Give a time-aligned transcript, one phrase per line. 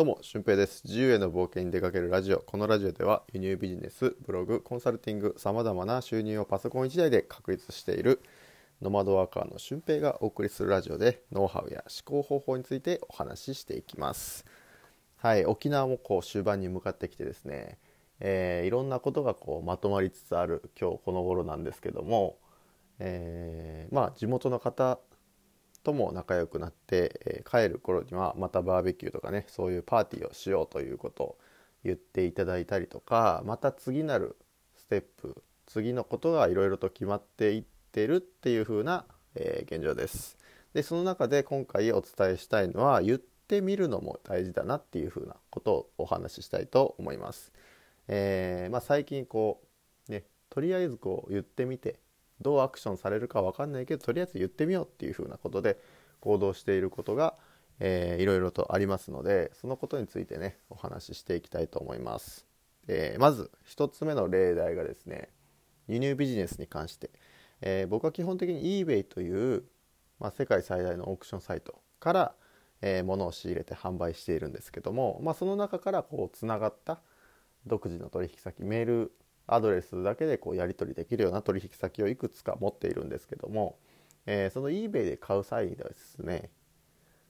[0.00, 0.80] どうも、俊平です。
[0.86, 2.38] 自由への冒険に出かけるラジオ。
[2.38, 8.22] このラジオでは輸入ビジネス、ブログ、コンサルティング、様々な収入をパソコン1台で確立している
[8.80, 14.46] ノマドワーカーの俊平がお送りするラジオでノウハウや思考方法についてお話ししていきます。
[15.18, 17.76] はい、沖縄もこう終盤に向かってきてですね、
[18.20, 22.38] えー、いろんなことがこうまとまりつつある今日この頃なんですけども、
[23.00, 24.98] えー、まあ地元の方
[25.82, 31.38] とも仲良くなって、えー、帰る頃にはまたバーベキューとかねそういうパーティーをしようということを
[31.84, 34.36] 言っていただいたりとかまた次なる
[34.76, 39.04] ステップ次のことがいろいろと決まっていってるっていう風な、
[39.34, 40.36] えー、現状です。
[40.74, 47.52] でその中で今回お伝えしたいのは言ってみるのも大事だなっていう風なことをお話ししたいと思います。
[48.08, 49.62] えー、まあ、最近こ
[50.08, 52.00] うねとりあえずこう言ってみて
[52.40, 55.78] どうアクションされるか分かんないけどとりあえず言ってみようっていうふうなことで
[56.20, 57.34] 行動していることが、
[57.78, 62.46] えー、いろいろとありますのでそのことについてねお話ししていきたいと思います。
[62.88, 65.28] えー、まず1つ目の例題がですね
[65.86, 67.10] 輸入ビジネスに関して、
[67.60, 69.64] えー、僕は基本的に eBay という、
[70.18, 72.34] まあ、世界最大のオークションサイトから、
[72.80, 77.00] えー、物を仕入れて販売しているんですけども、まあ、その中からこうつながった
[77.66, 79.12] 独自の取引先メール
[79.54, 83.78] アドレスだけでこうやり取りできるような取引先をいくつか持っているんですけども、
[84.26, 86.50] えー、その eBay で買う際にですね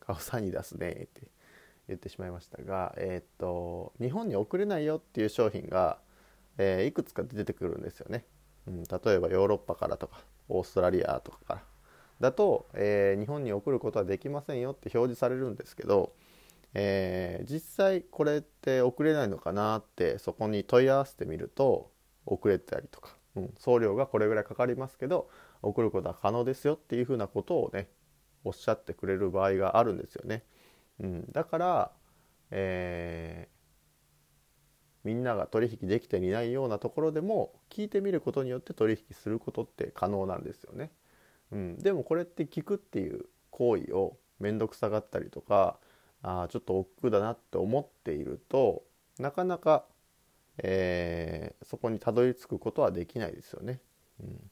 [0.00, 1.28] 買う際に出すねって
[1.88, 5.98] 言ってしまいましたが、えー、っと日本に送れないよっていう商品が、
[6.58, 8.24] えー、いくつか出てくるんですよね、
[8.66, 11.62] うん、例えばヨーロッパからとかオーストラリアとかから。
[12.18, 16.14] だと、えー、日本に送ることはできませんよって表示されるんですけど、
[16.72, 21.90] えー、実際これって送れないのかなってそこに問い合わせてみると
[22.26, 25.30] 遅れたりとか、うん、送料がこれぐらいかかりますけど
[25.62, 27.88] 送ることは可能ですよっていうふうなことをね
[28.44, 30.44] おっしゃってくれる場合があるんですよね。
[31.00, 31.90] うん、だから、
[32.50, 40.90] えー、みんなが取引できていないようなところでも聞いてみることによって取引することって可能なんですよね。
[41.52, 45.78] うん、でもこれって聞くっていう行為を面倒くさがったりとか
[46.22, 48.84] あちょっと億劫だなって思っていると
[49.18, 49.86] なかなか
[50.58, 53.80] えー、そこにたどり着くことはできないですよね。
[54.20, 54.50] うん、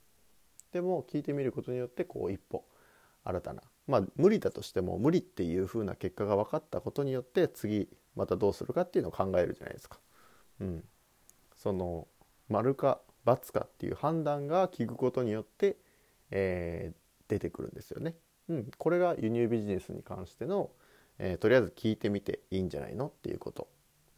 [0.72, 2.65] でも聞いてみることによってこう一歩
[3.25, 9.98] 新たなまあ無理だとしても無理っていう風な結果が分かったことによって次またどうするかっていうのを考えるじゃないですか。
[10.60, 10.84] うん、
[11.56, 12.06] その
[12.48, 15.76] 丸か×かっていう判断が効くことによって、
[16.31, 18.16] えー、出てくるんですよね。
[18.48, 20.70] うん、これが輸入ビジネスに関しての、
[21.19, 23.69] えー、とりあえず聞いてみていいんじゃないのっていうこと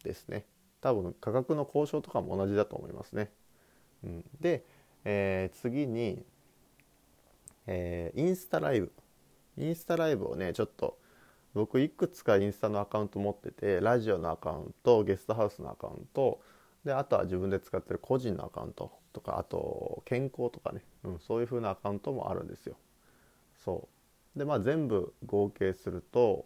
[0.03, 0.45] ですね。
[0.81, 3.31] 多分価格の交渉とかも同じだと思いますね。
[4.03, 4.63] うん、で、
[5.05, 6.23] えー、次に、
[7.65, 8.91] えー、インスタライブ
[9.57, 10.97] インスタライブをねちょっと
[11.53, 16.39] 僕いくつかインスタのアカウント持っててラジオのアカウントゲストハウスのアカウント
[16.85, 22.75] であとは自分で使ってる個人のアカウントとかあと健康とかね、うん、そういう風なアカウントもあるんですよ。
[23.55, 23.89] そ
[24.35, 26.45] うでまあ全部合計すると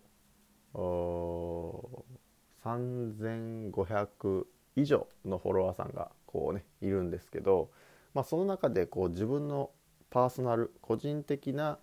[2.64, 4.46] 3500
[4.76, 7.70] 以上のフォロワーさんがこうねいるんですけど、
[8.14, 9.72] まあ、その中でこう自分の
[10.10, 11.80] パーソナル個人的な、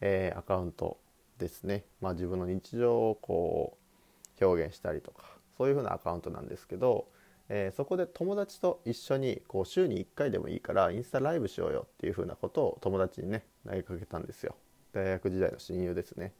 [0.00, 0.98] えー、アカウント
[1.38, 3.78] ですね、まあ、自分の日常をこ
[4.40, 5.24] う表現したりとか
[5.56, 7.08] そういう風なアカウントなんですけど、
[7.48, 14.56] えー、そこで友達と一緒にこう週に1回でもいいからインスタライブしようよっていう風なことを友達にね投げかけたんですよ。
[14.92, 16.32] 大学時代の親友ですね、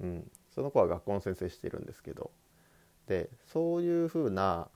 [0.00, 2.30] うん、その子は学校の先生しているんですけど
[3.06, 4.68] でそういうふうな、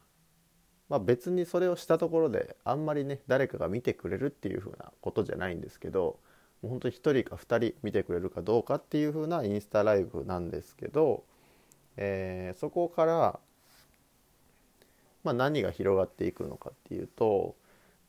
[0.88, 6.18] まあ、別にそれをしたところであんまりね誰かが見てくれるっていうふうなことじゃないんですけど
[6.62, 11.24] もう本当に1人か2人見てくれるかどうかっていうふうなインスタライブなんですけど、
[11.96, 13.38] えー、そこから、
[15.22, 17.54] まあ、何が広がっていくのかっていうと、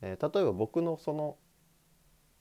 [0.01, 1.35] えー、例えば僕のその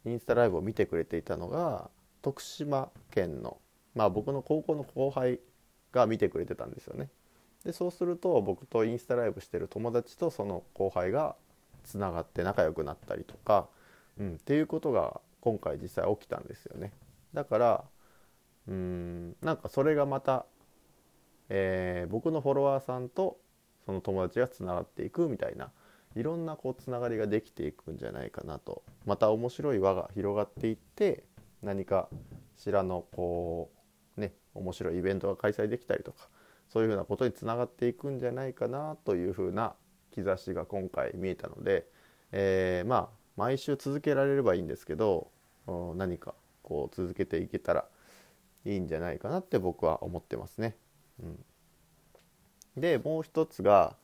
[0.06, 1.90] インスタライブを見てくれていたのが
[2.22, 3.58] 徳島県の、
[3.94, 5.40] まあ、僕の高校の後輩
[5.92, 7.08] が見てくれてたんですよね。
[7.64, 11.36] でそうすると僕とインスタライブしてる友達とその後輩が
[11.84, 13.68] つながって仲良くなったりとか、
[14.18, 16.92] うん、っていうことが今回実際起きたんですよね。
[17.32, 17.84] だから
[18.68, 20.46] うーんなんかそれがまた、
[21.48, 23.38] えー、僕のフォロワーさんと
[23.84, 25.70] その友達がつながっていくみたいな
[26.16, 31.24] いろんなこうつながりができていくんじゃないかなとまた面白い輪が広がっていって
[31.62, 32.08] 何か
[32.56, 33.70] しらのこ
[34.16, 36.28] うね面白いイベントが開催できたりとか
[36.74, 39.74] そういうふうなことにつながっていくんじゃないかなというふうな
[40.12, 41.86] 兆しが今回見えたので、
[42.32, 45.30] えー、まあ毎週続けられればいいんですけど
[45.94, 46.34] 何か
[46.64, 47.84] こう続けていけたら
[48.64, 50.76] いいんじゃないかなって僕は思ってますね。
[51.22, 51.44] うん、
[52.76, 53.96] でもう一つが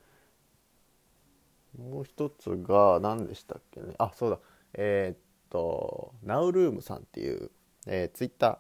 [1.77, 3.95] もう一つが何でしたっけね。
[3.99, 4.39] あそうだ。
[4.75, 5.19] えー、っ
[5.51, 7.51] とナウルームさんっていう、
[7.87, 8.59] えー、ツイッター。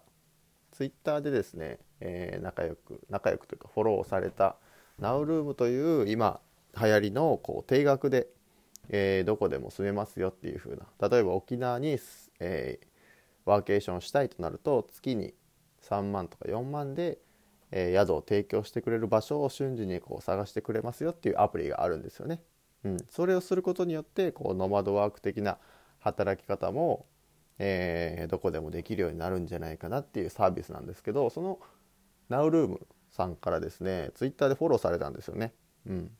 [0.72, 4.56] ツイッターでですね、えー、仲良く仲良くというかフォローされた
[4.98, 6.40] ナウルームという今
[6.80, 8.28] 流行りのこう定額で、
[8.88, 11.98] えー、どこでも住めますよっていう風な例えば沖縄に、
[12.40, 12.86] えー、
[13.44, 15.34] ワーケーションしたいとなると月に
[15.82, 17.18] 3万とか4万で、
[17.70, 22.42] えー、宿を提供してくれる場所を瞬時にこう探してくれますよっていうアプリがあるんですよね。
[22.84, 25.58] うん、それをすることによってこうノマドワーク的な
[25.98, 27.06] 働き方も、
[27.58, 31.58] えー、どこでもできるようになるんじゃないかなっていうサービスなんですけどその
[32.30, 35.52] ナウルームさんからですねツイッターでフォローされたんですよね。
[35.86, 36.10] うん、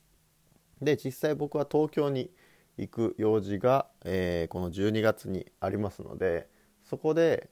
[0.83, 2.31] で実際僕は東京に
[2.77, 6.49] 行く用事が、えー、この12月にありますので
[6.85, 7.49] そこで、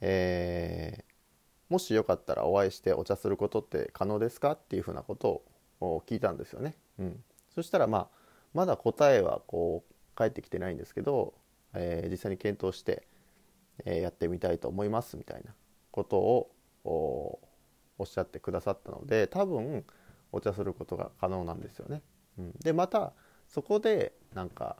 [0.00, 5.42] えー、もしよかったらお会いしてお茶することって可能ですかっていうふうなこと
[5.80, 6.76] を聞いたんですよね。
[6.98, 7.24] うん、
[7.54, 8.08] そしたら、まあ、
[8.52, 11.34] まだ答えはこう返ってきてないんですけど、
[11.74, 13.06] えー、実際に検討して、
[13.86, 15.54] え、やってみたいと思いますみたいな
[15.90, 16.18] こと
[16.84, 17.40] を
[18.02, 19.84] おっしゃってくださったので多分
[20.32, 22.02] お茶することが可能なんですよね。
[22.38, 23.12] うん、でまた
[23.48, 24.76] そこでなんか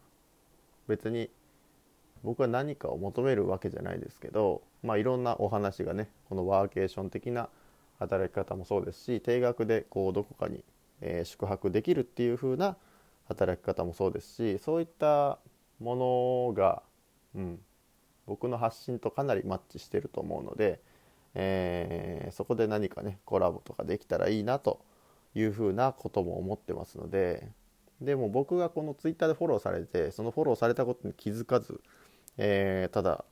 [0.88, 1.30] 別に
[2.24, 7.48] 僕は何かを求めるわけじゃないですけど、まあ、いろんなお話がねこのワーケーション的な
[7.98, 10.64] 働き方もそうですし定額でこうどこかに、
[11.00, 12.76] えー、宿泊できるっていう風な
[13.28, 15.38] 働き方もそうですしそういった
[15.78, 16.82] ものが、
[17.34, 17.58] うん、
[18.26, 20.80] 僕の発信とかなりマッチしてると思うので、
[21.34, 24.84] えー、そこで何かねコラボとかできたらいいなと
[25.34, 27.48] いうふうなことも思ってますので
[28.00, 31.80] でも僕がこの twitter でフォローされてそのフォローされたことに気づかず、
[32.36, 33.24] えー、ただ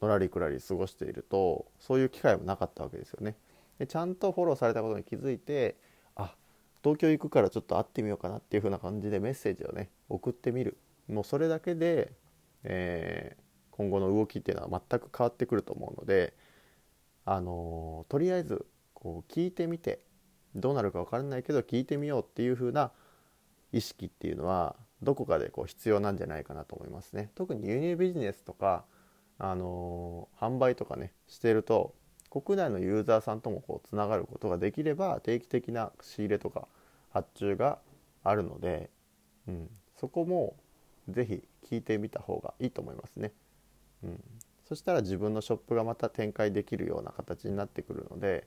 [0.00, 3.36] のらりくらり過ごしているとそういう機会もなかったわけですよね。
[3.78, 5.76] でちゃんとフォローされたことに気づいて
[6.16, 6.34] あ
[6.82, 10.76] 東京行くからちょっと会ってみようかなっていう風な感じでメッセージをね送ってみる
[11.08, 12.12] もうそれだけで、
[12.64, 13.42] えー、
[13.76, 16.34] 今後の動きっていうのは全く変わってくると思うので、
[17.24, 20.00] あの、とりあえずこう聞いてみて
[20.54, 22.92] どうなるか分からないけど聞いてみようっていう風な
[23.72, 27.30] 意識っていうのはどこかでこう必要なんじゃないかなと思いますね。
[27.34, 28.84] 特に輸入ビジネスとか、
[29.38, 31.94] あの、販売とかねしてると
[32.30, 36.66] 国内のユーザーさんともこうつながることができれば定期的な仕入れとか
[37.12, 37.78] 発注が
[38.24, 38.90] あるので、
[39.48, 40.56] うん、そこも
[41.08, 43.32] 是非聞いてみた方がいいと思いますね。
[44.02, 44.24] うん、
[44.72, 48.46] そしたら自分のショップがまた展開できるような形になってくるので、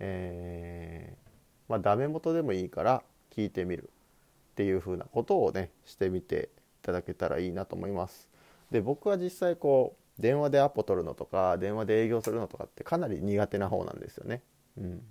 [0.00, 1.30] えー、
[1.68, 6.48] まあ、ダメ元でもいいから聞いてみるっていう風なことをねしてみて
[6.82, 8.28] いただけたらいいなと思います。
[8.72, 14.42] で僕は実際こう電話でアポ取るのとか電話で営業するのとかってかなり苦手な方なんですよね。
[14.76, 15.02] うん、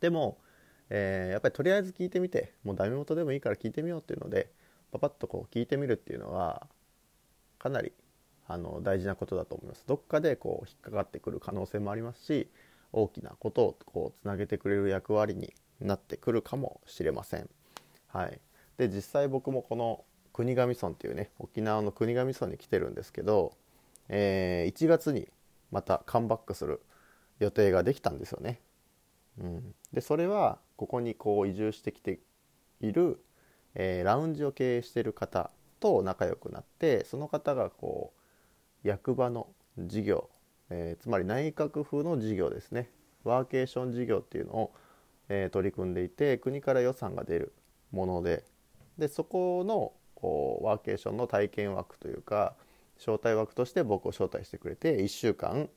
[0.00, 0.38] でも、
[0.88, 4.48] えー、やっぱりとりあえず聞いてみてもうダメ元でもいいから聞いてみようっていうので
[4.90, 6.66] パパッとこう聞いてみるっていうのは
[7.58, 7.92] かなり
[8.46, 9.84] あの大事なことだと思います。
[9.86, 12.48] どっかでこう引っかかってくる可能性もありますし
[12.92, 17.48] 大きなことをこうつなげてくれる役割になってくるかもしれません。
[18.08, 18.40] はい、
[18.76, 23.52] で実際僕もこの国頭村っていうね沖縄の国頭村に来てるんですけど
[24.08, 25.28] えー、1月に
[25.70, 26.80] またカムバックする
[27.38, 28.60] 予定ができたんですよね。
[29.40, 32.20] うん、でそれはここにこう移住してきて
[32.80, 33.20] いる、
[33.74, 38.20] えー、ラウンジを経営してる方と仲良くなってその方がこう
[38.84, 39.48] 役場の
[39.78, 40.30] 事業、
[40.70, 42.90] えー、つまり内閣府の事業ですね。
[43.24, 44.74] ワーケーション事業っていうのを、
[45.28, 47.54] えー、取り組んでいて国から予算が出る
[47.90, 48.44] もので
[48.98, 52.54] でそこのこうワーケーションの体験枠というか
[52.98, 55.68] 招待枠として僕を招待してくれて1週間、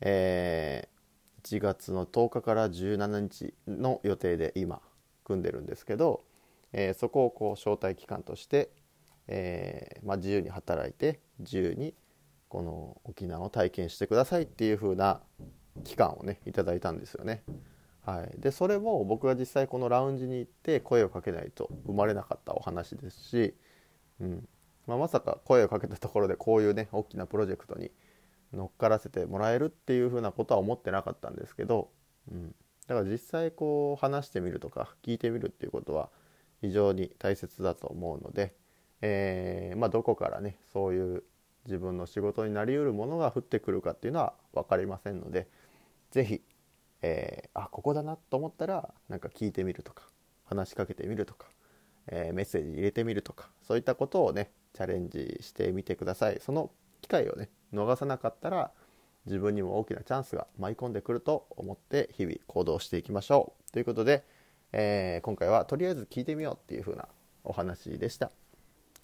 [0.00, 4.80] えー、1月の10日から17日の予定で今
[5.24, 6.22] 組んでるんですけど、
[6.72, 8.70] えー、そこをこう招待期間として、
[9.28, 11.94] えー、まあ、自由に働いて自由に
[12.52, 15.22] この沖縄を体験してくださいっていう風な
[15.84, 17.42] 期間をねいただいたんですよね。
[18.02, 23.54] はい、でそれも僕が実際このラウンジに行って声をかけないと生まれなかったお話ですし、
[24.20, 24.46] うん、
[24.86, 27.90] まあ、まさか声をかけたところでこういうね大きなプロジェクトに
[28.52, 31.88] 乗っからせてもらえるっていうふうなことは思ってなかったんですけど、
[32.30, 32.54] うん、
[32.86, 36.10] だから実際こう話してみるとか聞いてみるっていうことは
[36.60, 38.54] 非常に大切だと思うので、
[39.00, 41.24] えー、まあ、どこからねそういう
[41.66, 45.48] 自分の仕事になりうるものが降ってくるかっていうのは分かりませんので
[46.10, 46.42] 是非、
[47.02, 50.04] えー、あここだなと思ったらなんか聞いてみるとか
[50.44, 51.46] 話しかけてみるとか、
[52.08, 56.40] えー、メッセージ入れてみるとかそういったことをねチャレンジしてみてください。
[56.40, 58.70] その機会をね逃さなかったら
[59.26, 63.72] 自分にも大きなチャンスが舞い込んでくると思って日々行動していきましょう。
[63.72, 64.24] ということで、
[64.72, 67.06] えー、今回はとりあえず聞いてみようっていう風な
[67.44, 68.30] お話でした。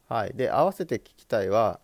[0.09, 1.81] はい、で合わせて聞きたいは、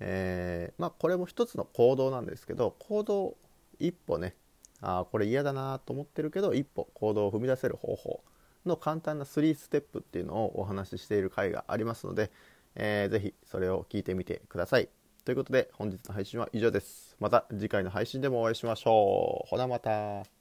[0.00, 3.36] えー、まあ、これも一つの行動なんですけど行動
[3.78, 4.34] 一歩ね
[4.80, 8.20] あこれ嫌だなと思ってるけど一歩行動を踏み出せる方法
[8.64, 12.30] の簡単な3ステップっていうのをお話ししている回がありますので、
[12.76, 14.88] えー、ぜひそれを聞いてみてください。
[15.24, 17.16] ということで本日の配信は以上です。
[17.18, 19.48] また次回の配信でもお会いしましょう。
[19.48, 20.37] ほなまた。